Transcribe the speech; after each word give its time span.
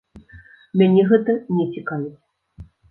Мяне 0.81 1.03
гэта 1.11 1.31
не 1.59 1.71
цікавіць. 1.77 2.21